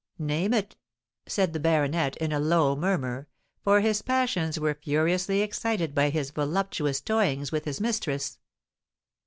"Name 0.17 0.51
it," 0.51 0.75
said 1.27 1.53
the 1.53 1.59
baronet, 1.59 2.17
in 2.17 2.31
a 2.31 2.39
low 2.39 2.75
murmur—for 2.75 3.81
his 3.81 4.01
passions 4.01 4.59
were 4.59 4.73
furiously 4.73 5.41
excited 5.43 5.93
by 5.93 6.09
his 6.09 6.31
voluptuous 6.31 6.99
toyings 7.03 7.51
with 7.51 7.65
his 7.65 7.79
mistress. 7.79 8.39